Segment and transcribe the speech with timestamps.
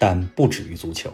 [0.00, 1.10] 但不止于足球。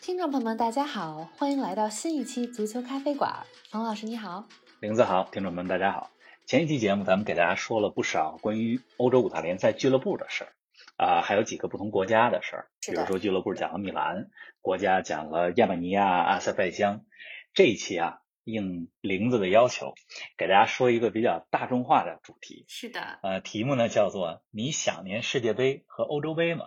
[0.00, 3.44] 听众朋友们，大家好，欢迎来到新一期足球咖啡馆。
[3.70, 4.48] 冯老师你好，
[4.80, 6.10] 林子好，听众们大家好。
[6.46, 10.52] 前一期节目咱们给大家说了不少关于欧洲五大联赛俱乐部的事儿。
[10.96, 14.30] 啊，还有几个不同国家的事儿，比如说俱乐部讲了米兰，
[14.62, 17.04] 国家讲了亚美尼亚、阿塞拜疆。
[17.52, 19.92] 这一期啊，应玲子的要求，
[20.38, 22.64] 给大家说一个比较大众化的主题。
[22.68, 26.64] 是的，呃，题目呢叫做“你想念世界杯和欧洲杯吗？”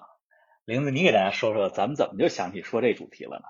[0.72, 3.44] 玲子，你给大家说说，咱们怎么就想起说这主题了呢？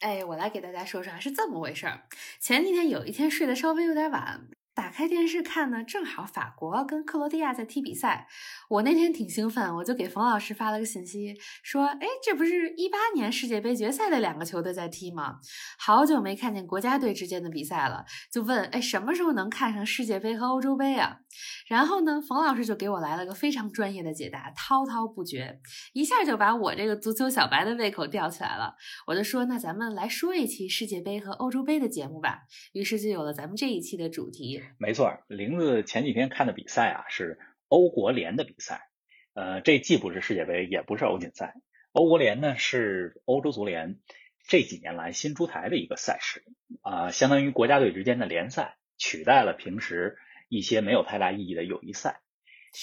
[0.00, 2.04] 哎，我来给大家说说，是这么回事儿。
[2.40, 4.48] 前几天有一天睡得稍微有点晚。
[4.74, 8.26] 打开电视看呢，正好法国跟克罗地亚在踢比赛。
[8.70, 15.40] 我那天挺兴奋，我就给冯老师发了个信息，说：“哎，这不是一八年世界杯决赛的两个球队在踢吗？
[15.78, 21.18] 好久没看见国家队之间的比赛了，就问：哎，什么时候能看上世界杯和欧洲杯啊？”
[21.68, 25.60] 然后呢，冯老师就给我来了个非常专业的解答，滔滔不绝，
[25.92, 28.74] 一下就把我这个足球小白的胃口吊起来了。
[29.06, 34.61] 我就说：“那咱们来说一期世界杯和欧洲杯的节目吧。”于是就有了咱们这一期的主题。
[34.78, 38.88] 没错，玲子前几天看的比赛啊是欧国联的比赛，
[39.34, 41.54] 呃，这既不是世界杯，也不是欧锦赛。
[41.92, 43.98] 欧国联呢是欧洲足联
[44.48, 46.42] 这几年来新出台的一个赛事，
[46.82, 50.16] 啊，相当于国家队之间的联赛，取代了平时
[50.48, 52.20] 一些没有太大意义的友谊赛。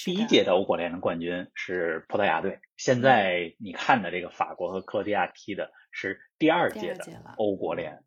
[0.04, 7.04] 第一届的欧国联的冠军是葡萄牙队，现在你看的这个法国和克罗地亚踢的是第二届的
[7.36, 8.04] 欧国联。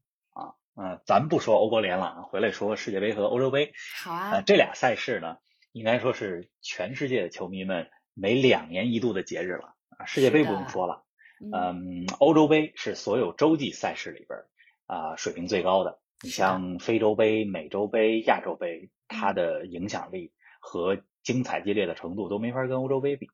[0.75, 3.73] 嗯，咱不说欧国联了啊，回来说世界杯和欧洲杯。
[4.03, 5.37] 好啊，呃，这俩赛事呢，
[5.71, 10.05] 应该说是全世界的球迷们每两年一度的节日了啊。
[10.05, 11.03] 世界杯不用说了，
[11.39, 14.39] 嗯，欧洲杯是所有洲际赛事里边
[14.87, 15.99] 啊水平最高的。
[16.23, 23.27] 你像非洲杯、美洲杯、亚洲杯，它的影响力和精彩激烈的程度都没法跟欧洲杯比。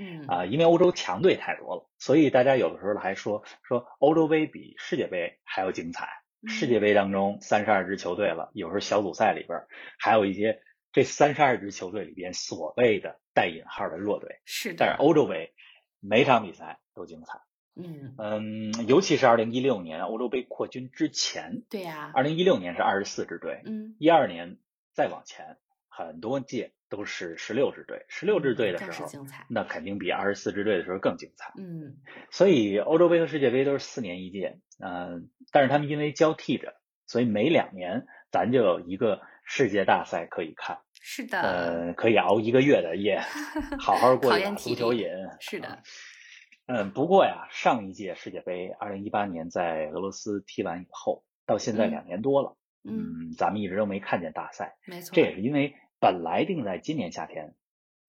[0.00, 6.08] 嗯啊，因为欧洲强队太多了，所以大家有的时候还说说欧洲杯比世界杯还要精彩。
[6.46, 9.66] 世界杯当中三十二支球队了，有时候小组赛里边
[9.98, 10.62] 还有一些
[10.92, 14.40] 这三十二支球队里边所谓的带引号的弱队。
[14.44, 14.76] 是的。
[14.78, 15.54] 但是欧洲杯
[16.00, 17.40] 每场比赛都精彩。
[17.76, 21.62] 嗯嗯，尤其是二零一六年欧洲杯扩军之前。
[21.70, 22.10] 对呀。
[22.14, 23.62] 二零一六年是二十四支队。
[23.64, 23.94] 嗯。
[23.98, 24.58] 一二年
[24.92, 25.56] 再往前
[25.88, 29.08] 很多届都是十六支队，十六支队的时候，
[29.48, 31.54] 那肯定比二十四支队的时候更精彩。
[31.56, 31.96] 嗯。
[32.30, 34.58] 所以欧洲杯和世界杯都是四年一届。
[34.84, 35.30] 嗯。
[35.52, 36.74] 但是他们因为交替着，
[37.06, 40.80] 所以每两年咱就有一个世界大赛可以看。
[41.02, 43.20] 是的，呃，可以熬一个月的夜，
[43.80, 45.08] 好好过一把足球瘾。
[45.40, 45.82] 是的，
[46.66, 54.76] 嗯，不过呀，上一届世界杯，二零一八年在俄罗斯踢完以后，到现在两年多了，嗯，咱们一直都没看见大赛。
[54.86, 57.54] 没错，这也是因为本来定在今年夏天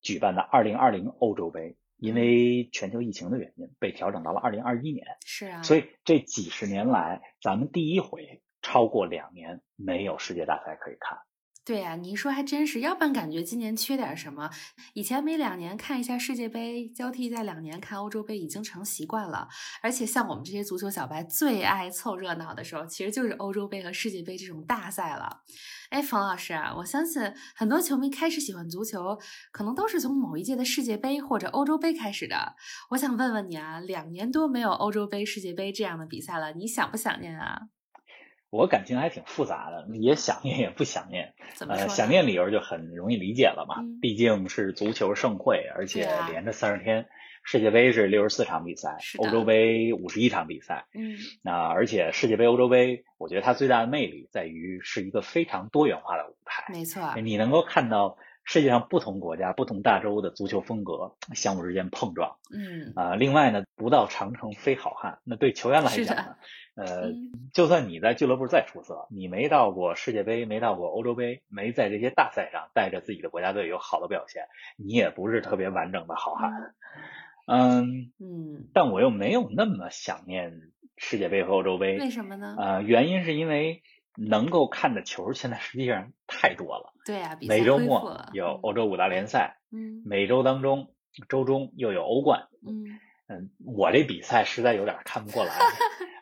[0.01, 1.77] 举办的2020欧洲杯。
[1.97, 5.05] 因为全球疫情的原因，被调整到了2021年。
[5.23, 11.19] 是啊，所以这几十年来，咱们第一回超过两年没有世界大赛可以看。
[11.63, 14.49] 对呀，你一说还真是，要不然感觉今年缺点什么。
[14.93, 19.47] 以前每两年看一下世界杯，交替在两年看欧洲杯已经成习惯了。
[19.83, 25.43] 而且像我们这些足球小白最爱凑热闹的时候，其实就是欧洲杯和世界杯这种大赛了。
[25.91, 27.21] 哎，冯老师，我相信
[27.55, 29.19] 很多球迷开始喜欢足球，
[29.51, 32.55] 可能都是从某一届的世界杯或者欧洲杯开始的。
[32.89, 37.59] 我想问问你啊，两年多没有欧洲杯、世界杯这样的比赛了，你想不想念啊？
[38.51, 41.33] 我感情还挺复杂的，也想念也不想念。
[41.55, 41.87] 怎么说？
[41.87, 47.07] 想念理由就很容易理解了嘛，毕竟是足球盛会，而且连着三十天。
[47.43, 50.85] 世界杯是六十四场比赛，欧洲杯五十一场比赛。
[50.93, 56.71] 嗯，那而且世界杯、欧洲杯，我觉得它最大的魅力在于是一个非常多元化的舞台。
[56.71, 62.37] 没错，你能够看到世界上不同国家、不同大洲的足球风格相互之间碰撞。
[62.53, 65.19] 嗯啊，另外呢，不到长城非好汉。
[65.23, 66.35] 那对球员来讲呢？
[66.75, 67.11] 呃，
[67.53, 74.45] 就算你在俱乐部再出色，你没到过世界杯，没到过欧洲杯，没在这些大赛上带着自己的国家队有好的表现，
[74.77, 76.73] 你也不是特别完整的好汉。
[77.45, 80.53] 嗯嗯，但我又没有那么想念
[80.97, 81.97] 世界杯和欧洲杯。
[81.99, 82.55] 为什么呢？
[82.57, 83.83] 呃，原因是因为
[84.15, 86.90] 能够看的球现在实际上太多了。
[87.05, 90.93] 对啊，每周末有欧洲五大联赛，嗯，每周当中
[91.29, 92.99] 周中又有欧冠，嗯。
[93.27, 95.53] 嗯，我这比赛实在有点看不过来，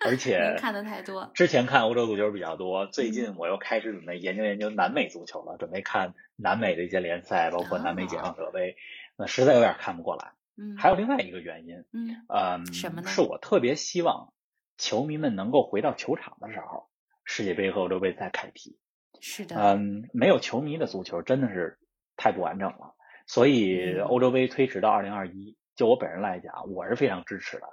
[0.05, 1.31] 而 且看的太多。
[1.33, 8.75] 之前看欧洲足球比较多，最嗯近我又开始准备研究研究南美足球了，准备看南美的一些联赛，包括南美解放者杯，
[9.17, 10.33] 那实在有点看不过来。
[10.55, 14.31] 嗯，还有另外一个原因，嗯嗯，什么呢是我特别希望
[14.77, 16.89] 球迷们能够回到球场的时候，
[17.23, 18.77] 世界杯和欧洲杯再开踢。
[19.21, 21.77] 是的，嗯，没有球迷的足球真的是
[22.17, 22.95] 太不完整了，
[23.27, 27.67] 所以嗯欧洲杯推迟到二零二一，就我本人来讲，我是非常支持的。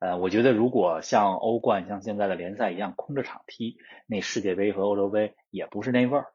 [0.00, 3.76] 呃，我觉得如果像欧冠、像现在的联赛一样空着场踢，
[4.06, 6.26] 那世界杯和欧洲杯也不是那味儿。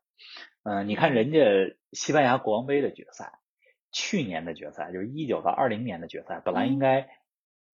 [0.63, 3.33] 嗯、你看人家西班牙国王杯的决赛，
[3.91, 7.09] 去年的决赛就是一九到二零年的决赛，本来应该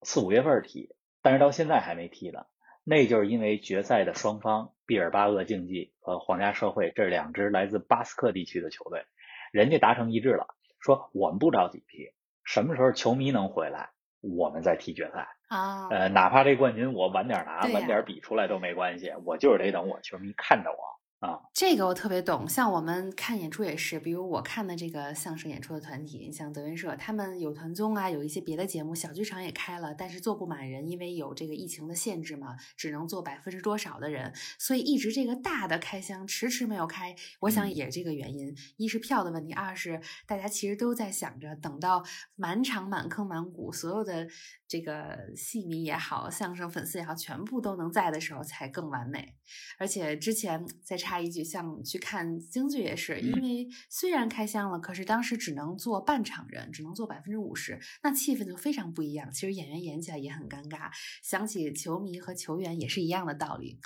[0.02, 2.46] 四五月份踢，但是到现在还没踢呢。
[2.84, 9.04] 那就是因为决赛的双方毕尔巴鄂竞技和皇家社会这两支来自巴斯克地区的球队，
[9.52, 10.46] 人家达成一致了，
[10.80, 12.12] 说我们不着急踢，
[12.44, 13.90] 什么时候球迷能回来，
[14.20, 15.28] 我们再踢决赛。
[15.48, 20.78] 啊，呃，哪怕这冠军我晚点拿，晚点比出来都没关系，我就是得等我球迷看着我
[21.22, 21.38] 啊。
[21.54, 37.14] 这个我特别懂，像我们看演出也是，比如我看的这个相声演出的团体，像德云社，他们有团综啊，有一些别的节目，小剧场也开了，但是坐不满人，因为有这个疫情的限制嘛，只能坐百分之多少的人，所以一直这个大的开箱迟迟没有开。
[37.40, 42.02] 我想嗯也是这个原因，一是票的问题，二是大家其实都在想着等到
[42.34, 44.26] 满场满坑满谷，所有的
[44.66, 49.36] 这个戏迷也好，相声粉丝也好，全部都能在的时候才更完美。
[49.78, 59.30] 而且之前再插一句，像去看京剧也是，因为虽然开箱了，可是当时只能坐半场人，只能坐百分之五十，那气氛就非常不一样。
[59.30, 60.90] 其实演员演起来也很尴尬，
[61.22, 63.78] 想起球迷和球员也是一样的道理，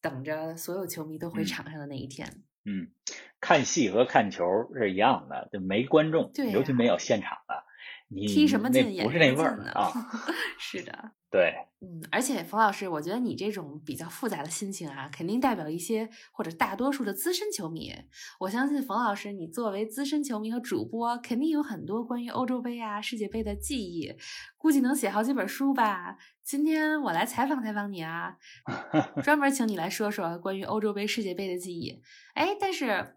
[0.00, 2.44] 等着所有球迷都回嗯场上的那一天。
[2.64, 2.92] 嗯，
[3.40, 4.44] 看戏和看球
[4.78, 7.64] 是一样的，就没观众，尤其没有现场的，
[8.10, 9.32] 你踢什么劲，也不是那？
[9.32, 9.90] 味儿啊。
[10.58, 11.12] 是的。
[11.30, 17.94] 对，嗯，而且冯老师，我觉得你这种比较复杂的心情啊，肯定代表一些或者大多数的资深球迷。
[18.40, 24.12] 我相信冯老师，你作为资深球迷和主播，肯定有很多关于欧洲杯啊、世界杯的记忆，
[24.58, 26.16] 估计能写好几本书吧。
[26.42, 28.36] 今天我来采访采访你啊，
[29.22, 32.02] 专门请你来说说关于欧洲杯、世界杯的记忆。
[32.34, 33.14] 哎，但是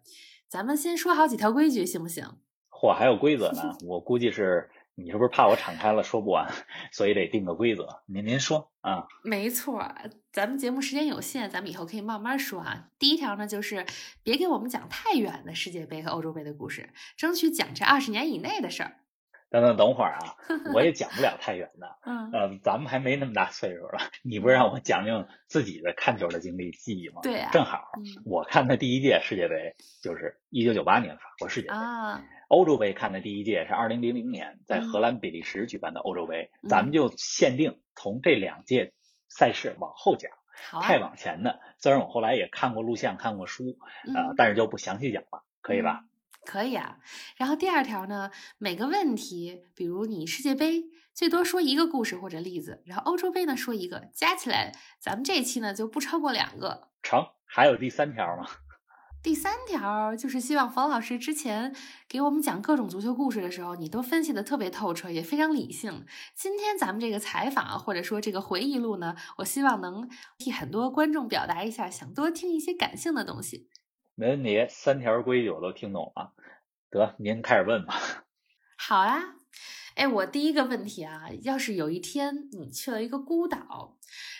[0.48, 2.24] 咱们先说好几条规矩，行不行？
[2.70, 6.52] 嚯，还有规则呢， 我估计是你是不是怕我敞开了说不完，
[6.92, 8.04] 所以得定个规则？
[8.06, 9.08] 您您说啊？
[9.24, 9.92] 没错，
[10.32, 12.90] 咱们节目时间有限，咱们以后可以慢慢说啊。
[13.00, 13.86] 第一条呢，就是
[14.22, 18.98] 别给我们讲太远的世界杯和欧洲杯的故事，争取讲这二十年以内的事儿。
[19.54, 20.34] 等等等会儿啊，
[20.74, 21.96] 我也讲不了太远的。
[22.04, 27.22] 嗯，呃，咱们还没那么大岁数了，你不是让我讲讲自己的看球的经历记忆吗？
[27.22, 38.94] 对啊、正好嗯我看的第一届世界杯就是一九九八年法国世界杯，啊，欧洲杯看的第一届是二零零零年在嗯荷兰比利时举办的欧洲杯，嗯咱们就限定从这两届
[39.30, 40.32] 赛事往后讲，
[40.82, 43.78] 太往前的，虽然我后来也看过录像、看过书，
[44.16, 46.06] 呃嗯，，但是就不详细讲了，可以吧？
[46.44, 46.98] 嗯可以啊。
[47.38, 56.90] 然后第二条呢，每个问题，比如你世界杯最多说一个故事或者例子，然后欧洲杯呢说一个，加起来咱们这期呢就不超过两个。
[57.02, 58.48] 成，还有第三条吗？
[59.24, 61.74] 第三条就是希望冯老师之前
[62.10, 66.06] 给我们讲各种足球故事的时候，你都分析的特别透彻，也非常理性。
[66.36, 73.70] 今天咱们这个采访啊或者说这个回忆录呢，我希望能替很多观众表达一下，想多听一些感性的东西。
[74.16, 76.34] 没问题，三条规矩我都听懂了。
[76.92, 77.96] 得，您开始问吧。
[78.78, 79.20] 好啊，
[79.96, 83.98] 哎，我第一个问题啊，要是有一天你去了一个孤岛，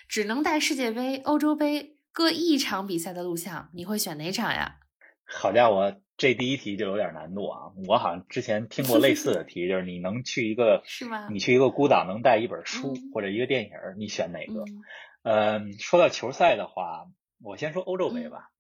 [0.08, 4.76] 只能带世界杯、欧洲杯各一场比赛的录像，你会选哪场呀？
[5.26, 7.72] 好家伙，这第一题就有点难度啊！
[7.88, 14.64] 我好像之前听过类似的题，就是你能去一个， 是吗你去一个孤岛能带一本书、嗯或者一个电影，你选哪个？
[14.64, 14.84] 嗯
[15.24, 17.08] 嗯，说到球赛的话，
[17.42, 18.50] 我先说欧洲杯吧。
[18.50, 18.53] 嗯，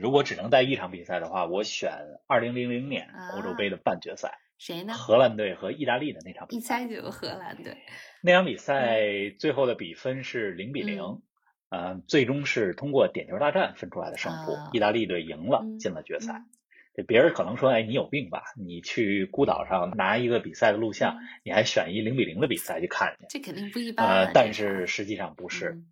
[0.00, 1.92] 如果只能带一场比赛的话，我选
[2.26, 4.94] 二零零零年欧洲杯的半决赛，谁呢？
[4.94, 6.88] 荷兰队和意大利的那场比赛一赛。
[6.88, 7.76] 猜就有荷兰队。
[8.22, 9.00] 那场比赛
[9.38, 11.22] 最后的比分是零比零、嗯
[11.70, 16.34] 呃，最终是通过点球大战分出来的胜负，啊意大利队赢了，嗯进了决赛。
[16.34, 16.46] 嗯
[16.92, 18.42] 这别人可能说，哎，你有病吧？
[18.56, 23.26] 你去孤岛上拿一个比赛的录像，嗯你还选一零比零的比赛去看去？
[23.28, 25.86] 这肯定不一般啊、呃，但是实际上不是，嗯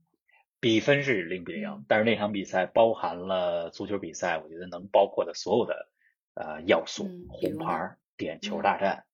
[0.61, 1.85] 比分是零比零、嗯。
[1.89, 5.89] 但是那场比赛包含了足球比赛，我觉得能包括的所有的
[6.35, 8.41] 呃要素，红牌、点？
[8.41, 8.63] 球嗯。
[8.63, 9.05] 大战，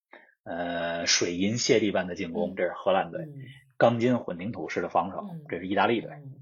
[0.43, 3.33] 呃，水银泻地般的进攻，嗯这是荷兰队；嗯。
[3.77, 6.11] 钢筋混凝土式的防守，嗯这是意大利队。
[6.11, 6.35] 嗯。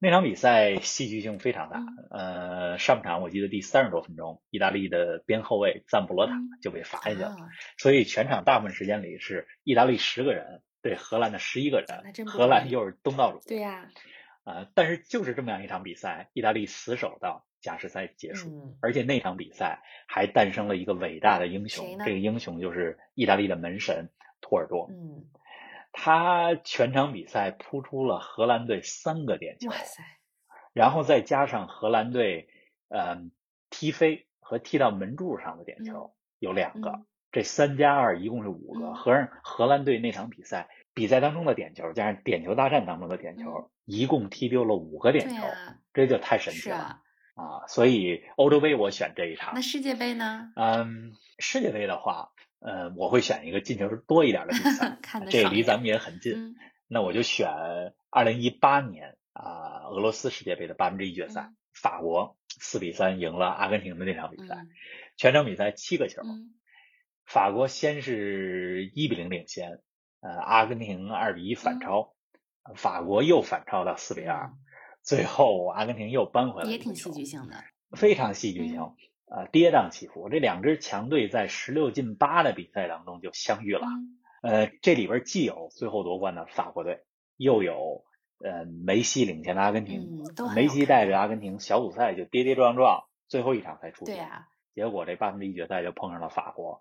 [0.00, 2.08] 那场比赛戏剧性非常大，嗯。
[2.72, 7.36] 呃，上半场我记得第三十多分钟，意大利的边后卫赞布罗塔嗯就被罚下去了，啊。
[7.78, 13.90] 所以全场大部分时间里是意大利十个人对荷兰的十一个人，荷兰又是东道主，对呀、
[14.48, 24.08] 啊、但是就是这么样一场比赛，意大利死守到加时赛结束，嗯，而且那场比赛还诞生了一个伟大的英雄，这个英雄就是意大利的门神
[24.40, 25.26] 托尔多，嗯，
[25.92, 30.02] 他全场比赛扑出了荷兰队三个点球哇，塞，
[30.72, 32.48] 然后再加上荷兰队
[32.88, 33.32] 嗯
[33.68, 37.06] 踢飞和踢到门柱上的点球、有两个，嗯。
[37.30, 38.86] 这三加二一共是五个。
[38.86, 38.94] 嗯。
[38.94, 45.36] 荷兰荷兰队那场比赛比赛当中的点球加上点球大战当中的点球，一共踢丢了五个点球，
[45.94, 47.00] 这就太神奇了啊。
[47.34, 47.66] 啊！
[47.68, 49.60] 所以欧洲杯我选这一场那。
[49.60, 50.52] 世界杯呢？
[50.56, 56.34] 嗯，世界杯的话，呃，我会选一个进球多一点的比赛 看这离咱们也很近。
[56.34, 56.56] 嗯
[56.90, 57.48] 那我就选
[58.08, 64.68] 二零一八年啊、俄罗斯世界杯的八分之一决赛，嗯法国四比三赢了阿根廷的那场比赛，嗯
[65.18, 66.54] 全场比赛七个球，嗯
[67.26, 69.80] 法国先是一比零领先，
[70.20, 72.14] 呃，阿根廷二比一反超，
[72.74, 74.52] 法国又反超到四比二、
[75.02, 77.54] 最后阿根廷又扳回来，嗯也挺戏剧，性的。
[77.96, 78.80] 非常戏剧性。
[78.80, 78.96] 嗯
[79.30, 83.86] 呃，跌宕起伏，这两支强队在十六进八的比赛当中就相遇了。
[83.86, 87.04] 嗯呃，这里边既有最后夺冠的法国队，
[87.36, 88.04] 又有
[88.42, 90.24] 呃梅西领衔的阿根廷。
[90.38, 94.14] 嗯，梅西带着阿根廷小组赛就跌跌撞撞，最后一场才出线。
[94.14, 96.80] 对呀、结果这八分之一决赛就碰上了法国。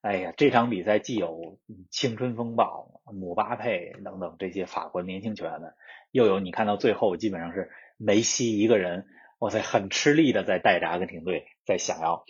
[0.00, 5.74] 哎呀，这场比赛既有嗯青春风暴、姆巴佩等等这些法国年轻球员们，
[6.12, 9.06] 又有你看到最后基本上是梅西一个人，
[9.40, 12.24] 哇塞，很吃力的在带着阿根廷队在想要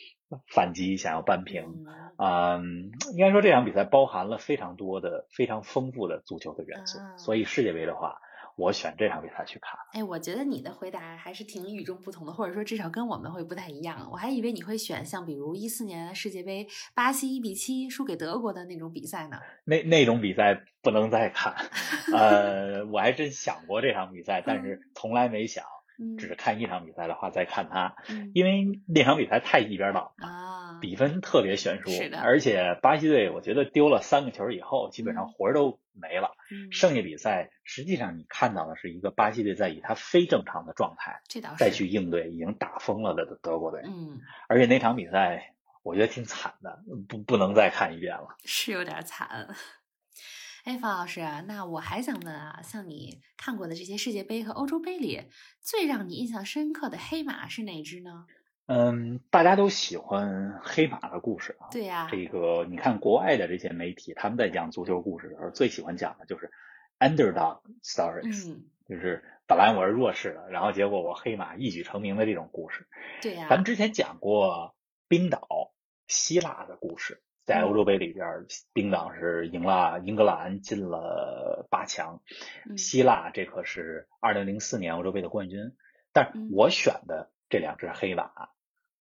[0.46, 1.62] 反击、想要扳平。
[1.62, 1.86] 嗯
[2.18, 8.18] 嗯，应该说这场比赛包含了非常多的、非常丰富的足球的元素，啊所以世界杯的话，
[8.58, 9.78] 我选这场比赛去看。
[9.92, 14.08] 哎，我觉得你的回答还是挺与众不同的，或者说至少跟我们会不太一样。
[14.10, 19.38] 我还以为你会选像比如一四年世界杯巴西一比七输给德国的那种比赛呢。
[19.64, 21.54] 那那种比赛不能再看，
[22.12, 25.64] 呃，我还真想过这场比赛，但是从来没想，
[26.00, 36.30] 嗯，只看一场比赛的话再看它，嗯因为那场比赛太一边倒了，啊，比分特别悬殊是的，而且巴西队我觉得丢了三个球以后，基本上嗯活儿都没了。
[36.50, 48.36] 嗯剩下比赛实际上你看到的是一个巴西队在以他非正常的状态这倒是再去应对已经打疯了的德国队，嗯，而且那场比赛我觉得挺惨的，不不能再看一遍了。
[48.44, 49.54] 是有点惨。
[50.64, 55.22] 哎，方老师啊，那我还想问啊，像你看过的这些世界杯和欧洲杯里，
[55.62, 58.26] 最让你印象深刻的黑马是哪支呢？
[58.68, 61.68] 嗯，大家都喜欢黑马的故事啊。
[61.70, 66.50] 对呀、这个你看国外的这些媒体，他们在讲足球故事的时候，最喜欢讲的就是
[66.98, 72.86] underdog stories，、嗯，就是本来我是弱势的，然后结果我黑马一举成名的这种故事。
[73.22, 74.74] 对呀、咱们之前讲过
[75.08, 75.72] 冰岛、
[76.06, 78.44] 希腊的故事，在欧洲杯里边，
[78.74, 82.20] 冰岛是赢了英格兰，进了八强。
[82.68, 85.72] 嗯希腊这可是二零零四年欧洲杯的冠军，
[86.12, 88.30] 但我选的这两只黑马，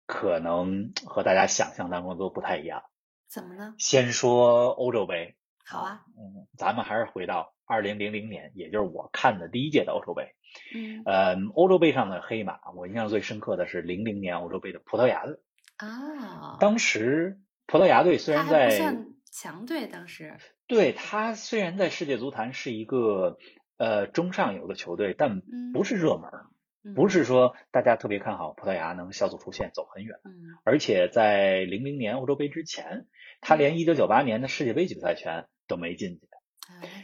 [0.07, 2.81] 可能和大家想象当中都不太一样。
[3.27, 3.75] 怎么呢？
[3.77, 5.35] 先说欧洲杯，
[5.65, 10.33] 好啊，嗯，咱们还是回到二零零零年，也就是我看的第一届的欧洲杯。
[10.73, 15.39] 嗯呃，欧洲杯上的黑马，我印象最深刻的是零零年欧洲杯的葡萄牙队。
[15.75, 18.95] 啊，当时葡萄牙队虽然在
[19.29, 23.37] 强队，当时对他虽然在世界足坛是一个
[23.77, 26.49] 呃中上游的球队，但嗯不是热门，嗯
[26.95, 30.19] 不是说大家特别看好葡萄牙能小组出线走很远。
[30.25, 30.31] 嗯
[30.63, 33.07] 而且在零零年欧洲杯之前，
[33.41, 36.27] 他连一九九八年的世界杯决赛圈都没进去。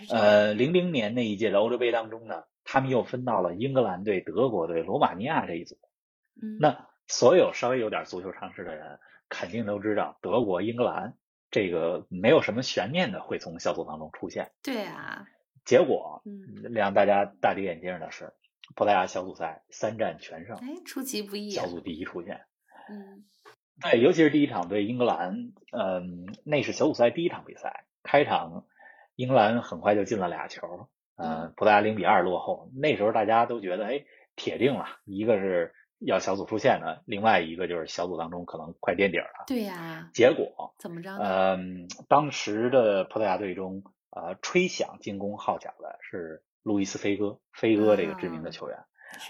[0.10, 5.77] 呃，零零年那一届的欧洲杯当中呢，他们又分到了英格兰队、德国队、罗马尼亚这一组。
[6.42, 9.00] 嗯那所有稍微有点足球常识的人，
[9.30, 11.15] 肯定都知道德国、英格兰
[11.51, 14.51] 这个没有什么悬念的会从小组当中出现。
[14.63, 15.25] 对啊，
[15.65, 18.34] 结果嗯，让大家大跌眼镜的是，
[18.75, 22.41] 葡萄牙小组赛三战全胜，哎，出其不意啊小，组第一出现。
[22.89, 23.25] 嗯
[23.82, 28.65] 对，尤其是第一场对英格兰，嗯，那是小组赛第一场比赛，开场
[29.15, 32.70] 英格兰很快就进了俩球，呃，葡萄牙零比二落后。
[32.75, 34.05] 那时候大家都觉得，哎，
[34.36, 39.46] 铁定了，一个是要小组出线的，另外一个就是小组当中可能快垫底儿了。
[39.48, 41.58] 对呀，结果，怎么着呢？
[41.58, 48.79] 嗯，当时的葡萄牙队中，呃，吹响进攻号角的是路易斯·菲戈，菲戈这个知名的球员。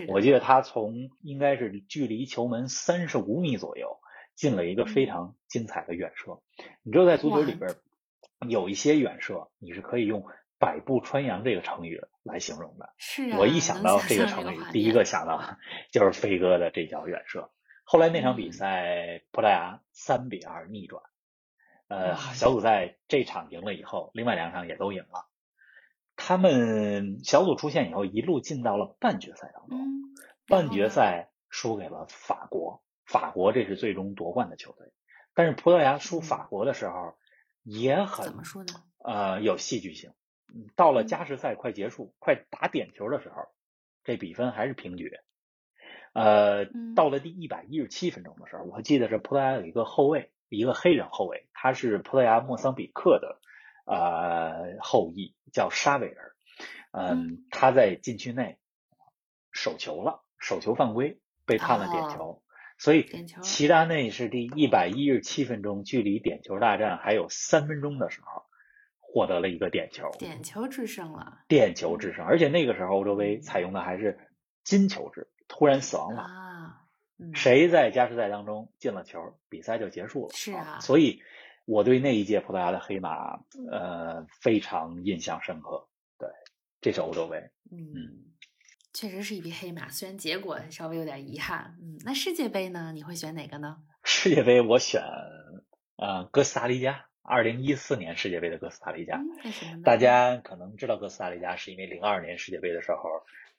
[0.08, 4.00] 我记得他从应该是距离球门三十五米左右
[4.34, 6.40] 进了一个非常精彩的远射。
[6.84, 7.76] 你知道，在足球里边儿
[8.48, 10.26] 有一些远射，你是可以用
[10.58, 12.94] “百步穿杨”这个成语来形容的。
[12.98, 15.58] 是啊，我一想到这个成语第一个想到
[15.92, 17.52] 就是飞哥的这脚远射。
[17.84, 21.04] 后来那场比嗯赛，葡萄牙三比二逆转，
[21.90, 25.28] 呃，小组赛这场赢了以后，另外两场也都赢了。
[26.16, 29.80] 他们小组出线以后，一路进到了半决赛当中。
[29.80, 30.16] 嗯，
[30.48, 34.92] 半决赛输给了法国，法国这是最终夺冠的球队。
[35.34, 37.16] 但是葡萄牙输法国的时候
[37.64, 38.74] 也很怎么说呢？
[39.00, 40.14] 呃有戏剧性。
[40.76, 43.48] 到了加时赛快结束、快打点球的时候，
[44.04, 45.12] 这比分还是平局。
[46.14, 46.66] 呃，
[46.96, 53.42] 到了第一百一十七分钟的时候，我记得是葡萄牙有一个后卫，一个黑人后卫，他是葡萄牙莫桑比克的
[53.86, 56.36] 呃后裔，叫沙维尔。
[56.92, 58.58] 嗯，他在禁区内
[59.52, 62.44] 手球了，手球犯规，被判了点球。
[62.78, 63.06] 所以
[63.44, 68.44] 齐达内是第一百一十七分钟，距离点球大战还有三分钟的时候，
[69.00, 71.44] 获得了一个点球，点球制胜了。
[71.48, 74.20] 点球制胜，而且那个时候欧洲杯采用的还是
[74.64, 76.24] 金球制，突然死亡法。
[76.24, 76.82] 啊，
[77.34, 80.34] 谁在加时赛当中进了球，比赛就结束了。
[80.34, 81.22] 是啊，所以
[81.66, 83.40] 我对那一届葡萄牙的黑马，
[83.72, 85.88] 呃，非常印象深刻。
[86.18, 86.28] 对，
[86.82, 87.38] 这是欧洲杯。
[87.72, 88.32] 嗯。
[88.96, 91.76] 确实是一匹黑马，虽然结果稍微有点遗憾。
[91.82, 92.92] 嗯，那世界杯呢？
[92.94, 93.78] 你会选哪个呢？
[94.06, 95.02] 世界杯我选
[95.98, 99.20] 呃哥斯达黎加，二零一四年世界杯的哥斯达黎加。
[99.84, 103.00] 大家可能知道哥斯达黎加是因为零二年世界杯的时候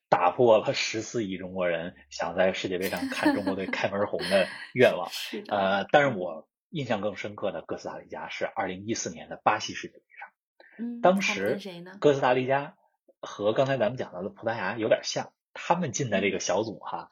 [0.08, 5.10] 打破了十四亿中国人想在世界杯上看中国队开门红的愿望。
[5.50, 10.28] 呃，但是我印象更深刻的哥斯达黎加是二零一四年的巴西世界杯上。
[10.86, 11.00] 嗯。
[11.00, 11.58] 当时？
[12.00, 12.76] 哥斯达黎加。
[13.26, 17.08] 和刚才咱们讲到的葡萄牙有点像，他们进的这个小组哈，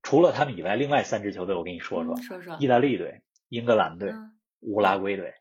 [0.00, 4.14] 除了他们以外，另外三支球队我跟你说说，说说，意大利队、英格兰队、
[4.60, 5.34] 乌拉圭队，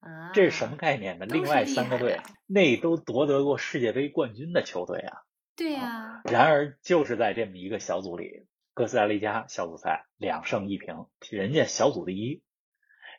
[0.00, 1.24] 啊，这是什么概念呢？
[1.24, 5.22] 另外三个队那都夺得过世界杯冠军的球队啊，
[5.56, 6.20] 对呀。
[6.24, 12.42] 然而就是在这么一个小组里，哥斯达黎加小组赛两胜一平，人家小组第一，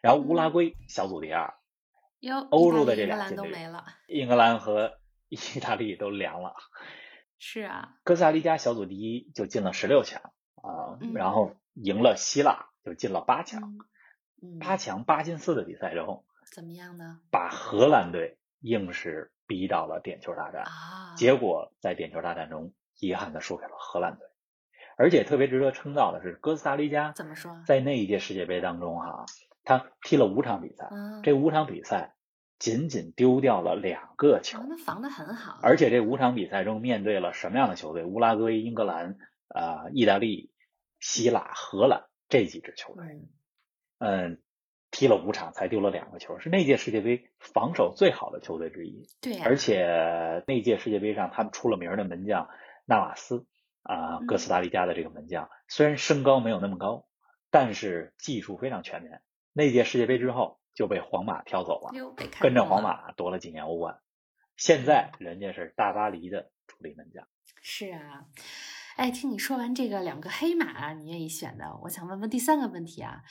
[0.01, 1.53] 然后乌拉圭小组第二，
[2.50, 4.98] 欧洲的这两个都没了，英格兰和。
[5.31, 6.55] 意大利都凉了，
[7.40, 10.22] 是啊，哥斯达黎加小组第一就进了十六强
[10.55, 13.77] 啊，然后赢了希腊就进了八强，
[14.59, 17.22] 八强八进四的比赛中怎么样呢？
[17.31, 24.27] 把荷兰队硬是逼到了点球大战啊，结果在点球大战中遗憾的输给了荷兰队，
[24.98, 29.25] 而且特别值得称道的是哥斯达黎加怎么说，在那一届世界杯当中哈，
[29.63, 30.89] 他踢了五场比赛，
[31.24, 32.15] 这五场比赛。
[32.61, 35.57] 仅仅丢掉了两个球，那防的很好。
[35.63, 38.05] 而且这五场比赛中面对了什么样的球队？
[38.05, 40.51] 乌拉圭、英格兰、呃、意大利、
[41.00, 43.03] 希腊、荷兰这几支球队。
[43.97, 44.39] 嗯，
[44.91, 49.07] 踢了五场才丢了两个球，是那届世界杯防守最好的球队之一。
[49.21, 52.47] 对，而且那届世界杯上他们出了名的门将
[52.85, 53.47] 纳瓦斯
[53.81, 57.07] 啊，哥斯达黎加的这个门将，虽然身高没有那么高，
[57.50, 59.24] 但是技术非常全面。
[59.53, 60.59] 那届世界杯之后。
[60.74, 61.92] 就被皇马挑走了，
[62.40, 64.00] 跟着皇马夺了几年欧冠。
[64.55, 67.27] 现在人家是大巴黎的主力门将。
[67.61, 68.25] 是啊，
[68.96, 73.22] 哎，听你说完这个两个黑马，你愿意选的，我想问问第三个问题啊。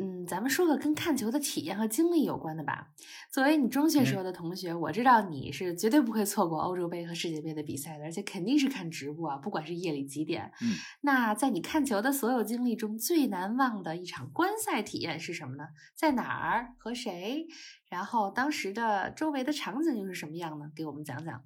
[0.00, 2.88] 嗯，咱们说个跟看球的体验和经历有关的吧。
[3.30, 10.50] 作为你中学时候的同学，我知道你是绝对不会错过欧洲杯和世界杯的比赛的，而且肯定是看直播啊，不管是夜里几点。
[10.62, 15.68] 嗯，那在你看球的所有经历中最难忘的一场观赛体验是什么呢？
[15.94, 17.46] 在哪儿和谁？
[17.90, 20.72] 然后当时的周围的场景又是什么样呢？
[20.74, 21.44] 给我们讲讲。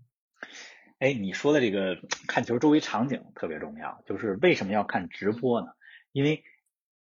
[1.01, 5.67] 哎，你说的这个看球周围场景特别重要，就是为什么要看直播呢？
[6.13, 6.45] 因为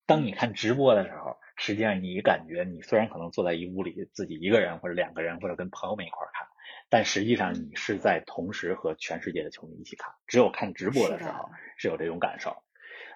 [0.05, 6.47] 当你看直播的时候，实际上你感觉你虽然可能坐在一屋里自己一个人或者两个人或者跟朋友们一块看，
[6.89, 10.15] 但实际上你是在同时和全世界的球迷一起看。
[10.27, 12.57] 只有看直播的时候是有这种感受。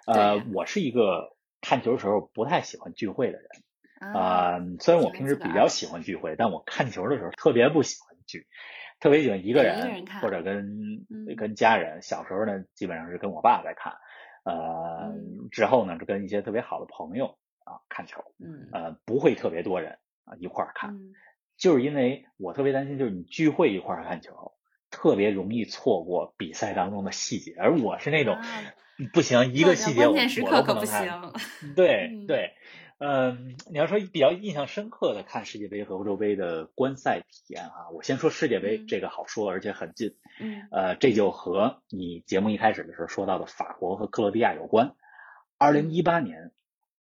[0.07, 4.59] 呃，我是一个看球时候不太喜欢聚会的人啊。
[4.81, 8.49] 虽然我平时比较喜欢聚会，但我看球的时候特别不喜欢聚，
[8.99, 12.03] 特别喜欢一个人或者跟跟家人。
[12.03, 13.93] 小时候呢，基本上是跟我爸在看。
[14.45, 15.15] 呃，
[15.53, 20.99] 之后呢，就跟一些特别好的朋友啊看球，嗯，呃，不会特别多人啊一块儿看，
[21.57, 24.53] 就是因为我特别担心，就是你聚会一块儿看球，
[24.91, 28.39] 特别容易错过比赛当中的细节，而我是那种
[29.13, 31.33] 不行，一个细节我我不能看，
[31.75, 32.53] 对对。
[33.05, 40.15] 嗯，你要说比较印象深刻的看世界杯和欧洲杯的观赛体验啊，我先说世界杯，这个好说，而且很近。
[40.39, 44.95] 嗯，呃，这就和你节目一开始的时候说到的法国和克罗地亚有关。
[45.59, 46.53] 二零一八年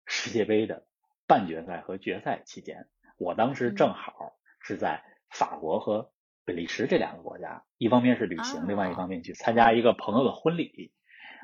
[0.06, 0.84] 世界杯的
[1.26, 2.88] 半决赛和决赛期间，
[3.18, 6.12] 我当时正好是在法国和
[6.44, 10.92] 比利时这两个国家，一方面是旅行，另外一方面去参加一个朋友的婚礼，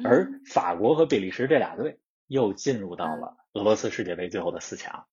[0.05, 3.37] 而法国和比利时这俩队又进入到了。
[3.53, 5.07] 俄罗斯世界杯最后的四强，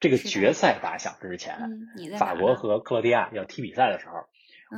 [0.00, 0.54] 这个决。
[0.54, 1.58] 赛打响之前，
[2.18, 4.14] 法国和克罗地亚要踢比赛的时候，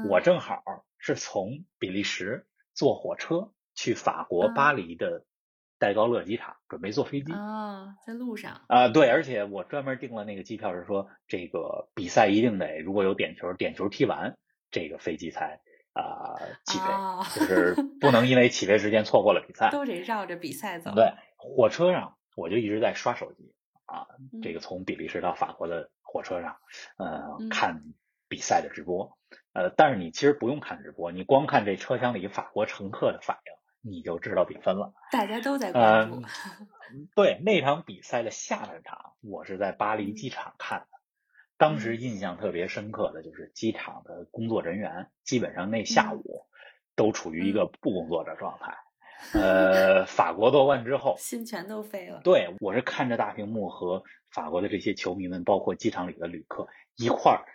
[0.08, 0.64] 我正好
[0.98, 4.54] 是从比利时坐火车去法国啊。
[4.54, 5.24] 巴黎的
[5.78, 7.32] 戴高乐机场，准备坐飞机。
[7.32, 14.36] 哦，在路上，啊、对，而且我专门订了那个机票，是说这个比赛一定得如果有点球，点球踢完，
[14.70, 15.60] 这个飞机才
[15.92, 16.34] 啊、
[16.64, 19.70] 起飞，哦就是不能因为起飞时间错过了比赛。
[19.70, 20.92] 都得绕着比赛走。
[20.94, 23.54] 对，火车上我就一直在刷手机
[23.86, 26.56] 啊，嗯这个从比利时到法国的火车上，
[26.98, 27.82] 呃，嗯看
[28.28, 29.16] 比赛的直播，
[29.52, 33.52] 呃，但是你其实不用看直播，你光看这车厢里法国乘客的反应，
[33.88, 34.92] 你就知道比分了。
[35.12, 36.16] 大家都在关注。
[36.16, 40.86] 嗯， 对，那场比赛的下半场，我是在巴黎机场看的。
[41.56, 46.46] 当时印象特别深刻的就是机场的工作人员，基本上那下午
[46.94, 48.76] 都处于一个不工作的状态。
[49.32, 52.20] 呃，法国夺冠之后，心全都飞了。
[52.22, 57.46] 对我是看着大屏幕和法国的这些球迷们，包括机场里的旅客一块儿，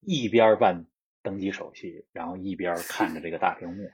[0.00, 0.86] 一边儿办
[1.22, 3.88] 登机手续，然后一边儿看着这个大屏幕，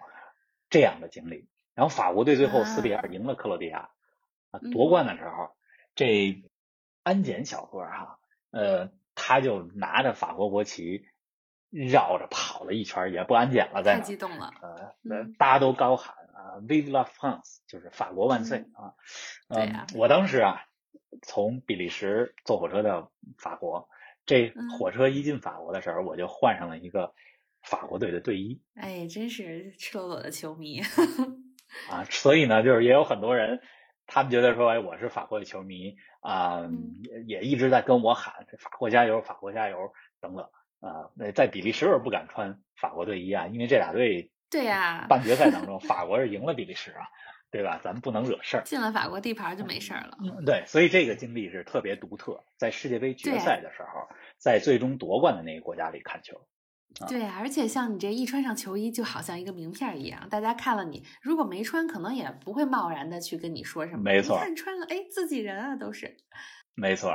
[0.70, 1.46] 这样的经历。
[1.76, 3.90] 然后法国队最后四比二赢了克罗地亚，
[4.50, 5.54] 啊，夺冠的时候，
[5.94, 6.42] 这
[7.04, 8.18] 安检小哥哈、
[8.50, 11.04] 呃，他就拿着法国国旗
[11.70, 14.50] 绕着跑了一圈，也不安检了，在太激动了。
[14.62, 18.94] 呃大家都高喊啊，“Vive la France”，就是法国万岁啊！
[19.48, 20.64] 嗯对呀，我当时啊，
[21.20, 23.90] 从比利时坐火车到法国，
[24.24, 27.12] 这嗯火车一进法国的时候，我就换上了一个
[27.60, 30.80] 法国队的队衣哎，真是赤裸裸的球迷。
[31.90, 33.60] 啊，所以呢，就是也有很多人，
[34.06, 40.44] 他们觉得说，哎，我是法国的球迷啊，嗯也也一直在跟我喊“法国加油，法国加油”等等
[40.80, 41.10] 啊。
[41.16, 47.08] 那在比利时我不敢穿法国队衣啊，因为这俩队对呀、半决赛当中，法国是赢了比利时啊，
[47.50, 47.80] 对吧？
[47.82, 48.62] 咱们不能惹事儿。
[48.64, 50.16] 进了法国地盘就没事儿了。
[50.20, 56.46] 嗯，对，所以这个经历是特别独特，在世界杯决赛的时候，在最终夺冠的那个国家里看球。
[57.00, 64.02] 啊对呀、而且像你这一穿上球衣，就好像一个名片一样，大家看了你，如果没穿，可能也不会贸然的去跟你说什么。
[64.02, 66.16] 没错一看穿了，哎，自己人啊，都是。
[66.74, 67.10] 没错，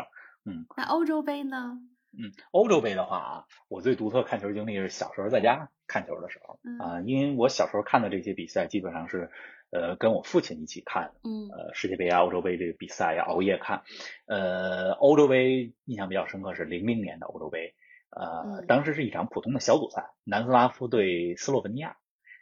[0.46, 1.80] 嗯那欧洲杯呢？
[2.14, 9.32] 嗯，欧洲杯的话啊，我最独特看球经历是小时候在家看球的时候嗯啊，因为我小时候看的这些比赛基本上是
[9.72, 13.84] 呃跟我父亲一起看，嗯呃世界杯啊、欧洲杯这个比赛呀、熬夜看。
[14.26, 17.74] 呃，欧洲杯印象比较深刻是零零年的欧洲杯，
[18.12, 21.98] 呃，嗯当时是一场普通的小组赛，南斯拉夫对斯洛文尼亚，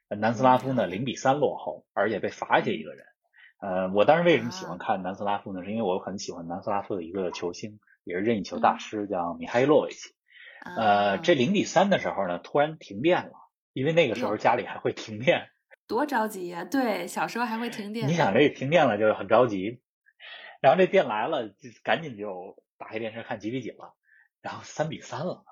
[0.09, 3.05] 呃南斯拉夫呢嗯零比三落后，而且被罚下一个人。
[3.61, 5.63] 呃，我当时为什么喜欢啊看南斯拉夫呢？
[5.63, 10.15] 是因为我很喜欢南斯拉夫的一个球星，也是任意球嗯大师，叫米哈伊洛维奇。
[10.63, 13.33] 呃，啊这零比三的时候呢，突然停电了，
[13.73, 15.49] 因为那个时候家里还会停电。
[15.87, 18.07] 多着急呀、对，小时候还会停电。
[18.07, 19.81] 你想这停电了就很着急，
[20.61, 23.95] 然后这电来了，就赶紧就打开电视看几比几了，
[24.41, 25.43] 然后三比三了，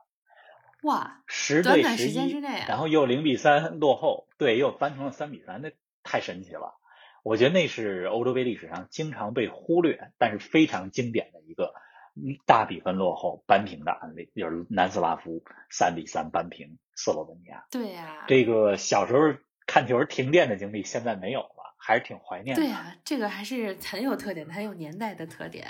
[0.84, 2.30] 哇，十对十一
[2.68, 5.72] 然后又零比三落后，对，又扳成了三比三，那
[6.04, 6.76] 太神奇了。
[7.24, 11.74] 我觉得那是欧洲杯历史上经常被忽略，但是非常经典的一个
[12.16, 17.66] 嗯大比分落后扳平的案例，就是南斯拉夫三比三扳平斯洛文尼亚。
[17.70, 19.20] 对呀、这个小时候
[19.67, 22.62] 看球停电的经历现在没有了，还是挺怀念的。
[22.62, 25.67] 对呀、这个还是很有特点的，很有年代的特点。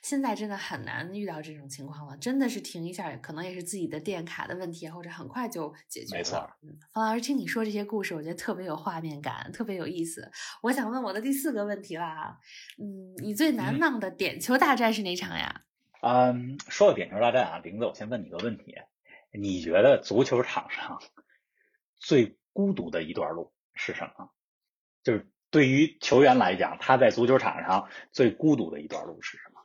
[0.00, 6.18] 现在真的很难遇到这种情况了，真的是停一下，可能也是自己的电卡的问题，或者很快就解决了。
[6.18, 10.30] 没错嗯，方老师听你说这些故事，我觉得特别有画面感，特别有意思。
[10.62, 12.38] 我想问我的第四个问题了啊，
[12.78, 15.62] 嗯，你最难嗯忘的点球大战是哪场呀？
[16.02, 18.76] 嗯，说到点球大战啊，玲子，我先问你个问题：
[19.32, 20.98] 你觉得足球场上
[21.96, 24.30] 最孤独的一段路是什么？
[25.02, 29.60] 就是对于球员来讲，他在足球场上最孤独的一段路是什么？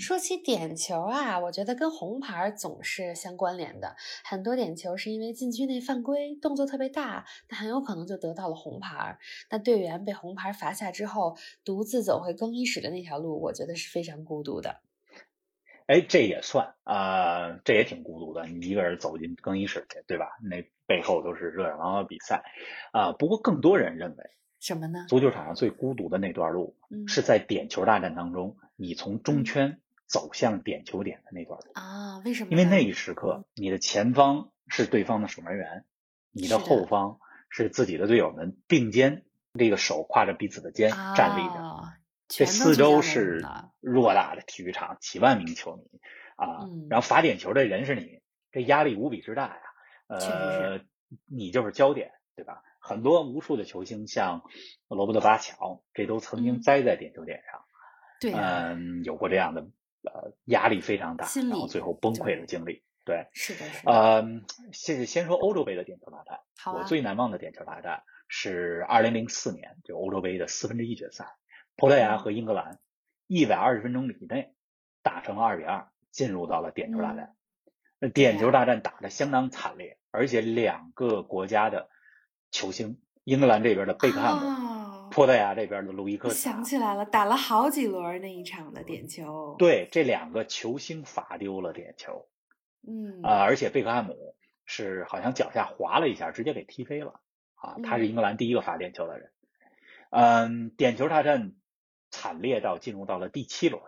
[0.00, 3.94] 说起点球啊，我觉得跟红牌总是相关联的。
[4.24, 9.16] 很多点球是因为禁区内犯规，动作特别大，那很有可能就得到了红牌。
[9.48, 14.82] 那队员被红牌罚下之后，独自走回更衣室的那条路，我觉得是非常孤独的。
[15.86, 18.44] 哎，这也算啊、这也挺孤独的。
[18.46, 20.26] 你一个人走进更衣室去，对吧？
[20.42, 22.42] 那背后都是热热闹闹的比赛
[22.92, 24.24] 啊、不过更多人认为，
[24.60, 25.06] 什么呢？
[25.08, 31.72] 足球场上最孤独的那段路嗯是在点球大战当中，你从中圈走向点球点的那段路。
[31.74, 32.50] 啊，为什么？
[32.50, 35.84] 因为那一时刻，你的前方是对方的守门员，
[36.32, 37.18] 你的后方
[37.48, 41.54] 是自己的队友们并肩，这个手挎着彼此的肩站立着。
[41.54, 41.94] 啊
[42.28, 43.40] 这四周是
[43.80, 45.82] 偌大的体育场，几万名球迷
[46.36, 48.20] 啊，嗯然后罚点球的人是你，
[48.52, 49.60] 这压力无比之大呀。
[50.08, 50.80] 呃，
[51.24, 52.62] 你就是焦点，对吧？
[52.80, 54.42] 很多无数的球星，像
[54.88, 57.64] 罗伯特巴乔，这都曾经嗯栽在点球点上。
[58.20, 59.62] 对啊，嗯，有过这样的
[60.02, 62.82] 呃压力非常大，然后最后崩溃的经历。
[63.04, 63.92] 对，是的，是的。
[63.92, 64.24] 呃，
[64.72, 71.36] 先先说欧洲杯的点球大战，好啊我最难忘的点球大战是二零零四年就欧洲杯的四分之一决赛，
[71.76, 72.78] 葡萄牙和英格兰
[73.26, 74.54] 一百二十分钟以内
[75.02, 77.34] 打成了二比二，进入到了点球大战。
[77.98, 81.88] 那点球大战打得相当惨烈，而且两个国家的
[82.50, 92.28] 球星，英格兰这边的贝克汉姆，哦，葡萄牙这边的路易克想起来了，打了好几轮那一场的点球。，对，这两个球星罚丢了点球
[92.88, 97.20] 嗯啊、而且贝克汉姆是好像脚下滑了一下，直接给踢飞了
[97.54, 99.32] 啊，他是嗯英格兰第一个罚点球的人。
[100.10, 101.52] 嗯，点球大战
[102.16, 103.82] 惨烈到进入到了第七轮，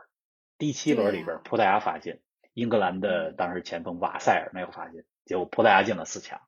[0.58, 2.20] 第七轮里边葡萄牙罚进，
[2.52, 6.42] 英格兰的嗯当时前锋瓦塞尔没有罚进，结果葡萄牙进了四强。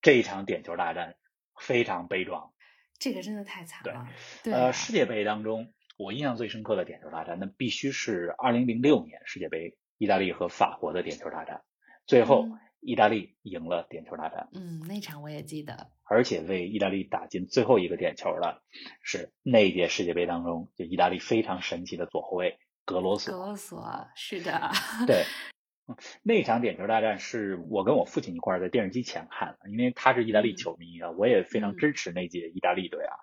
[0.00, 1.16] 这一场点球大战
[1.58, 2.52] 非常悲壮。
[3.00, 4.06] 这个真的太惨了。
[4.44, 11.62] 对啊，呃，世界杯当中，我印象最深刻的点球大战，那必须是2006年世界杯意大利和法国的点球大战。
[12.06, 15.90] 最后嗯，意大利赢了点球大战，嗯，那场我也记得。
[16.04, 18.60] 而且为意大利打进最后一个点球的
[19.02, 23.32] 是那一届世界杯当中，就意大利非常神奇的左后卫格罗索。
[23.32, 24.72] 格罗索是的，
[25.06, 25.24] 对，
[25.86, 33.14] 嗯 那场点球大战是我跟我父亲一块儿在电视机前看的，因为他是意大利嗯球迷啊，我也非常嗯支持那届意大利队啊。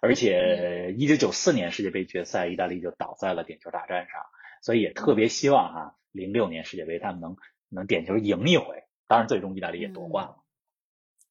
[0.00, 4.22] 而且一九九四年世界杯决赛，意大利就倒在了点球大战上，
[4.62, 7.36] 所以也特别希望啊、零六年世界杯他们能
[7.68, 8.84] 能点球赢一回。
[9.08, 10.44] 当然，最终意大利也夺冠了。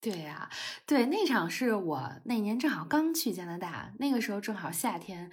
[0.02, 0.50] 对呀、
[0.86, 5.32] 对，那场是我那年正好刚去加拿大，那个时候正好夏天。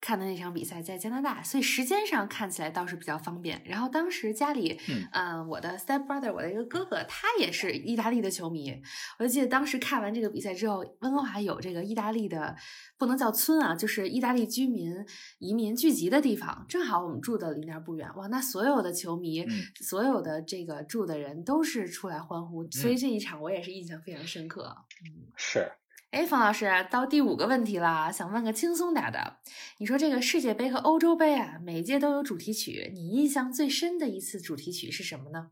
[0.00, 3.60] 看的那场比赛在加拿大，所以时间上看起来倒是比较方便。
[3.64, 8.80] 然后当时家里，嗯呃我的 step brother，我的一个哥哥，他也是意大利的球迷。
[9.18, 12.54] 我就记得当时看完这个比赛之后，温哥华有这个意大利的，
[12.98, 14.94] 不能叫村啊，就是意大利居民
[15.38, 18.08] 移民聚集的地方，正好我们住的离那儿不远。
[18.16, 24.76] 哇，那所有的球迷，嗯所有的这个住的人都是出来欢呼，所以这一场我也是印象非常深刻。
[25.04, 25.32] 嗯。
[25.36, 25.70] 是，
[26.16, 29.36] 哎，冯老师，到第五个问题了，想问个轻松点的。
[29.76, 35.50] 你说这个世界杯和欧洲杯啊，每届都有主题曲，你印象最深的一次主题曲是什么呢？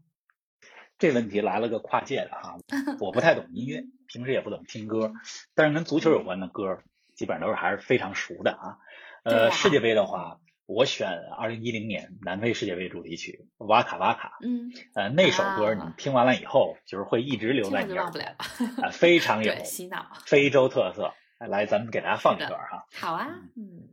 [0.98, 2.56] 这问题来了个跨界的哈，
[2.98, 5.12] 我不太懂音乐，平时也不怎么听歌，
[5.54, 6.78] 但是跟足球有关的歌，
[7.14, 8.78] 基本上都是还是非常熟的啊。
[9.24, 14.38] 呃，啊世界杯的话，我选二零一零年南非世界杯主题曲《哇卡哇卡》。
[14.46, 18.34] 嗯，呃，那首歌啊你听完了以后，就是会一直留在你耳忘不了。
[18.82, 20.06] 啊，非常 有，洗脑。
[20.24, 21.12] 非洲特色。
[21.38, 22.86] 来，咱们给大家放一段哈。
[22.98, 23.88] 好啊，嗯，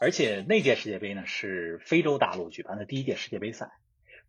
[0.00, 3.70] 而且那届世界杯呢是非洲大陆举办的第一届世界杯赛，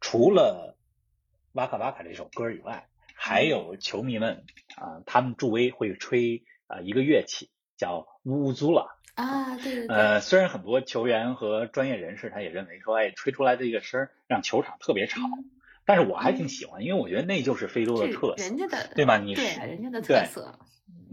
[0.02, 0.76] 除了
[1.54, 4.44] 《哇卡哇卡》这首歌以外，还有球迷们
[4.76, 8.88] 啊、他们助威会吹啊、一个乐器叫乌乌祖拉。
[9.16, 15.52] 啊，对对对，呃，虽然很多球员和专业人士他也认为说，哎，吹出来的这个声儿让球场特别吵，嗯
[15.86, 18.58] 但是我还挺喜欢，因为我觉得那就是非洲的特色人。
[18.58, 20.60] 家的对吧你对是人家的特色，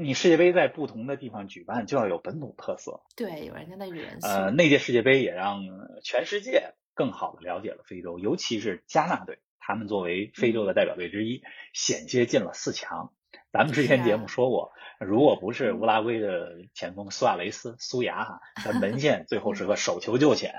[0.01, 3.01] 你世界杯在不同的地方举办，就要有本土特色。
[3.17, 4.29] 对，有人家的元素。
[4.29, 5.65] 呃，那届世界杯也让
[6.05, 13.13] 全世界更好的了解了非洲，尤其是加纳队，他们作为非洲的代表队之一，险些进了四强。
[13.51, 20.55] 咱们之前节目说过，如果不是乌拉圭的前锋苏亚雷斯、苏牙哈， 他门线最后是个手球救险，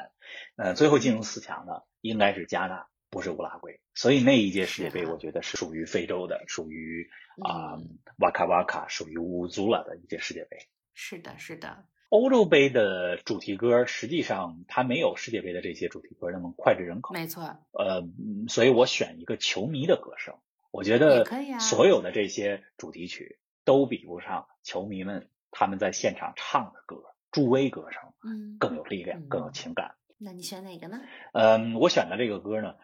[0.58, 3.80] 呃，最后进入四强的应该是加纳，不是乌拉圭。
[3.94, 7.10] 所以那一届世界杯，我觉得是属于非洲的，属于
[7.42, 10.58] 啊、嗯瓦卡瓦卡，属于乌祖拉的一届世界杯。
[10.94, 17.44] 是的，是的，欧洲杯的主题歌实际上它没有世界杯的这些主题歌那么脍炙人口，没错。
[17.72, 20.36] 呃，嗯所以我选一个球迷的歌声。
[20.72, 26.98] 我觉得可以啊所有的这些主题曲都比不上球迷们他们在现场唱的歌，
[27.32, 29.96] 助威歌声嗯，更有力量，嗯更有情感。
[30.20, 31.00] 那你选哪个呢？
[31.34, 32.76] 嗯，我选的这个歌呢，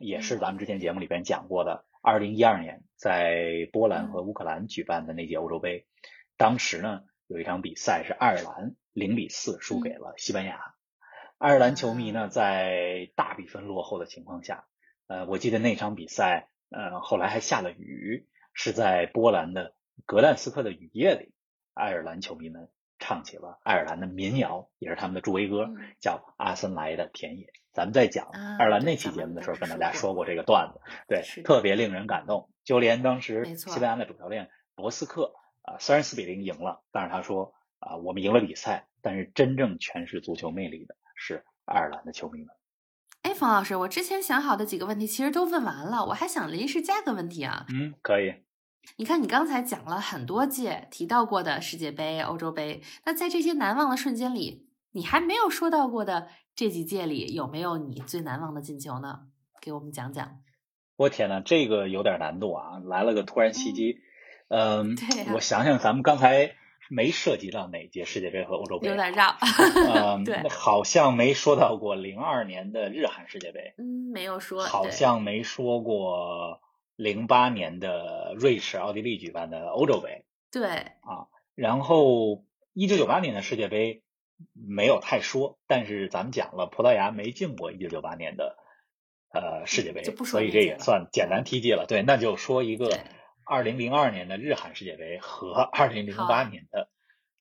[0.00, 0.38] 也是嗯。
[0.40, 4.12] 咱们之前节目里边讲过的，二零一二年在波兰嗯。
[4.12, 5.86] 和乌克兰举办的那届欧洲杯，
[6.36, 10.58] 当时呢有一场比赛是爱尔兰零比四输给了西班牙，
[11.38, 12.26] 爱尔兰球迷呢啊。
[12.28, 14.64] 在大比分落后的情况下，
[15.06, 19.74] 呃，我记得那场比赛，呃，后来还下了雨，是在波兰的
[20.06, 21.32] 格兰斯克的雨夜里，
[21.74, 22.68] 爱尔兰球迷们
[23.00, 27.46] 唱起了爱尔兰的民谣，也是他们的助威歌，嗯叫《阿森莱的田野》。
[27.72, 32.48] 咱们在讲啊爱尔兰那期节目的时候，跟大家说说过这个段子，对特别令人感动。
[32.64, 42.48] 就连当时没错西班牙的主教练博斯克啊、虽然四比零赢了，但是他说啊、我们赢了比赛，但是真正诠释足球魅力的是爱尔兰的球迷们。
[43.22, 47.66] 哎，冯老师，我之前想好的几个问题其实都问完了，我还想临时加个问题啊。
[47.68, 48.34] 嗯，可以。
[48.96, 59.20] 你看，你刚才讲了很多届提到过的世界杯、欧洲杯，那在这些难忘的瞬间里，你还没有说到过的这几届里，有没有你最难忘的进球呢？
[59.60, 60.38] 给我们讲讲。
[60.96, 62.78] 我天呐，这个有点难度啊！
[62.84, 64.00] 来了个突然袭击，
[64.48, 64.96] 嗯，
[65.34, 66.52] 我想想，咱们刚才
[66.90, 69.34] 没涉及到哪届世界杯和欧洲杯，有点绕。
[69.94, 74.62] 嗯，对好像没说到过零二年的日韩世界杯，嗯，没有说。
[74.62, 76.60] 好像没说过
[77.00, 80.68] 零八年的瑞士、奥地利举办的欧洲杯，对。
[80.68, 84.02] 啊，然后一九九八年的世界杯
[84.52, 88.58] 没有太说，但是咱们讲了葡萄牙没进过一九九八年的
[89.32, 91.86] 呃世界杯，就不说所以这也算简单提及了。
[91.88, 93.00] 对，那就说一个对。
[93.46, 96.28] 二零零二年的日韩世界杯和 二零零好。
[96.28, 96.90] 八年的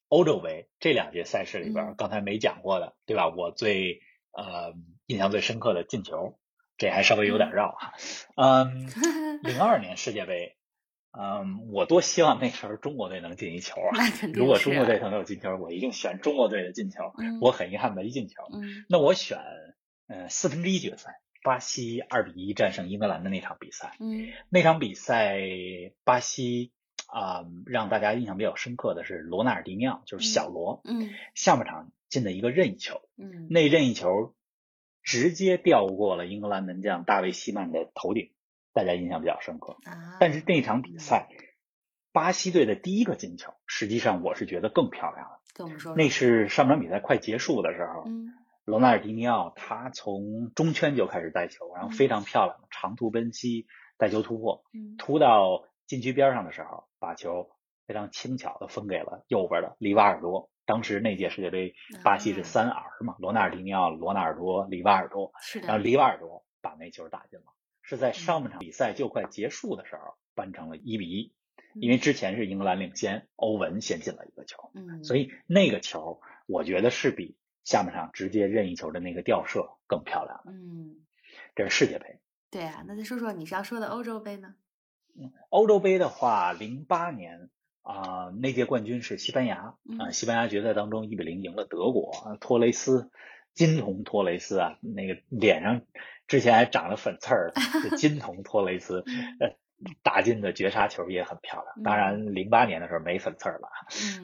[0.07, 1.95] 欧洲杯这两届赛事里边，嗯。
[1.97, 3.27] 刚才没讲过的，对吧？
[3.27, 3.99] 我最
[4.31, 4.73] 呃
[5.05, 6.38] 印象最深刻的进球，
[6.79, 7.93] 这还稍微有点绕哈。
[8.35, 8.87] 嗯，
[9.43, 10.55] 零二年世界杯，
[11.11, 13.97] 嗯，我多希望那时候中国队能进一球啊！
[14.33, 17.13] 如果中国队啊能有进球，我一定选中国队的进球。
[17.17, 18.35] 嗯我很遗憾没进球。
[18.53, 19.37] 嗯那我选
[20.07, 23.95] 呃四分之一决赛，巴西二比一战胜英格兰的那场比赛。
[23.99, 25.37] 嗯那场比赛，
[26.03, 26.71] 巴西
[27.07, 33.01] 啊、让大家印象比较深刻的是罗纳尔迪尼奥，就是小罗，嗯下半场进的一个任意球。
[33.17, 34.35] 嗯，那任意球
[35.09, 38.29] 直接掉过了英格兰门将大卫希曼的头顶，
[38.73, 39.77] 大家印象比较深刻。
[39.85, 41.29] 啊，但是那场比赛，
[42.11, 45.39] 巴西队的第一个进球，实际上我是觉得更漂亮了。
[45.55, 45.97] 跟我们说说。
[45.97, 48.27] 那是上场比赛快结束的时候，嗯
[48.65, 53.65] 罗纳尔迪尼奥他从中圈就开始带球，然后非常漂亮的长途奔袭
[53.97, 57.49] 带球突破，嗯突到禁区边上的时候，把球
[57.87, 60.51] 非常轻巧的分给了右边的里瓦尔多。
[60.69, 67.45] 当时那届世界杯，巴西是啊三 R 嘛，罗纳尔迪尼奥、罗纳尔多、里瓦尔多，是的，然后里瓦尔多把那球打进了，
[67.81, 71.33] 是在上半场比赛就快结束的时候扳成了一比一，
[71.73, 80.51] 因为之前是英格兰领先，欧文先进了一个球，嗯，所以那个球我觉得是比下半场直接任意球的那个吊射更漂亮的。
[80.51, 80.97] 嗯，
[81.55, 82.19] 这是世界杯，
[82.51, 84.53] 对啊，那再说说你是要说的欧洲杯呢？
[85.49, 87.49] 欧洲杯的话，零八年
[87.91, 90.11] 啊、那届冠军是西班牙啊、嗯。
[90.13, 93.09] 西班牙决赛当中一比零赢了德国，啊托雷斯
[93.53, 95.81] 金童托雷斯啊，那个脸上
[96.27, 97.51] 之前还长了粉刺儿，
[97.89, 99.03] 这金童托雷斯，
[99.39, 99.55] 呃，
[100.03, 101.83] 打进的绝杀球也很漂亮。
[101.83, 103.69] 当然，零八年的时候没粉刺儿了，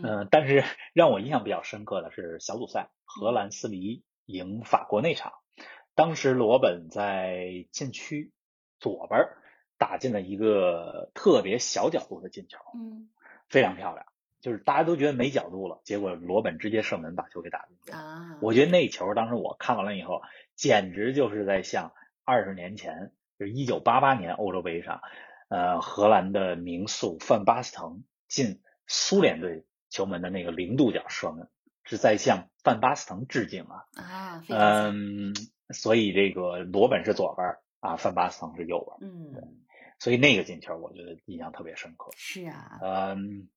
[0.04, 0.20] 嗯。
[0.22, 5.34] 嗯、但是让我印象比较深刻的是小组赛，荷兰四比一赢法国那场，
[5.96, 8.32] 当时罗本在禁区
[8.80, 9.22] 左边
[9.78, 13.10] 打进了一个特别小角度的进球，嗯
[13.50, 14.06] 非常漂亮。
[14.42, 17.98] 就是大家都觉得没角度了，结果罗本直接射门把球给打进去了。
[17.98, 20.22] 啊，我觉得那球当时我看完了以后，
[20.56, 25.02] 简直就是在向二十年前，就是一九八八年欧洲杯上，
[25.50, 31.50] 呃，荷兰的名宿范巴斯滕进苏联队球门的那个零度角射门，
[31.84, 33.86] 是在向范巴斯滕致敬啊。
[33.96, 35.34] 啊，嗯，
[35.70, 39.65] 所以这个罗本是左边儿啊，范巴斯滕是右边儿，嗯，
[40.00, 42.12] 所以那个进球我觉得印象特别深刻。
[42.16, 43.48] 是啊，嗯，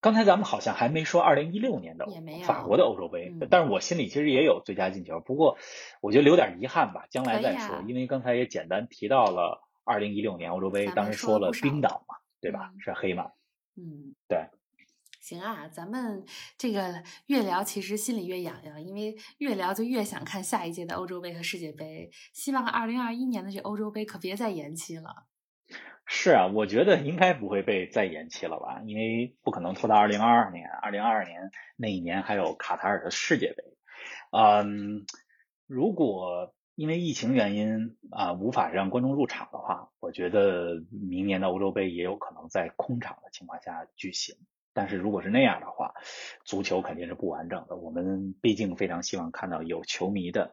[0.00, 2.06] 刚才咱们好像还没说二零一六年的
[2.44, 5.58] 法国的欧洲杯，嗯但是我心里其实也有最佳进球，不过
[6.00, 12.72] 我觉得留点遗憾吧，将来再说，啊因为刚才也简单提到了二零一六年欧洲杯，当时说了冰岛嘛，对吧？
[12.74, 13.24] 嗯是黑马，
[13.76, 14.48] 嗯，对。
[15.20, 16.24] 行啊，咱们
[16.56, 22.08] 这个越聊，其实心里越痒痒，因为越聊就越想看下一届的欧洲杯和世界杯。
[22.32, 25.26] 希望二零二一年的这欧洲杯可别再延期了。
[26.10, 33.62] 是啊，我觉得应该不会被再延期了吧，因为不可能拖到二零二二年，二零二二年那一年还有卡塔尔的世界杯。
[34.30, 35.04] 嗯，
[35.66, 44.34] 如果因为疫情原因啊、无法让观众入场的话，我觉得明年的欧洲杯也有可能在空场的情况下举行。
[44.72, 45.92] 但是如果是那样的话，
[46.42, 47.76] 足球肯定是不完整的。
[47.76, 50.52] 我们毕竟非常希望看到有球迷的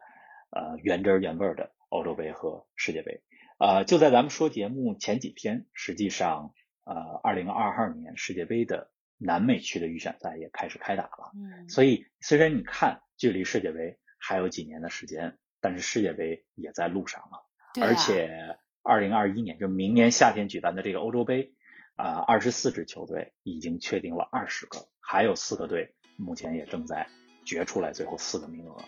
[0.50, 3.22] 呃原汁原味的欧洲杯和世界杯。
[3.58, 6.52] 呃，就在咱们说节目前几天，实际上，
[6.84, 11.32] 呃，二零二二年世界杯的南美区的预选赛也开始开打了。
[11.34, 17.46] 嗯，所以，虽然你看距离世界杯还有几年的时间，但是世界杯也在路上了。
[17.72, 21.54] 对啊而且，二零二一年就明年夏天举办的这个欧洲杯，
[21.94, 27.08] 啊、2二十四支球队已经确定了二十个，还有四个队目前也正在
[27.46, 28.84] 决出来最后四个名额。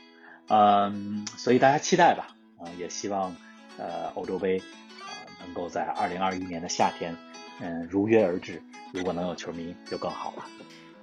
[0.48, 3.34] 嗯，所以大家期待吧，啊、也希望
[3.78, 4.58] 呃欧洲杯
[5.00, 5.08] 啊、
[5.44, 7.16] 能够在二零二一年的夏天，
[7.60, 8.62] 嗯、如约而至。
[8.92, 10.44] 如果能有球迷就更好了。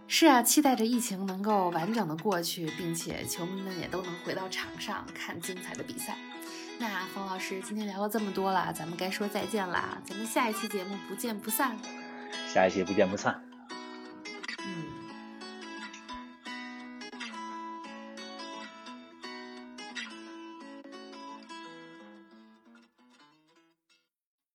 [0.07, 6.17] 是啊，期待着疫情能够完整的过去，并且球迷们也都能回到场上看精彩的比赛。
[6.79, 11.77] 那冯老师今天聊了这么多了，咱们该说再见啦，咱们下一期节目不见不散。
[12.51, 13.44] 下一期不见不散。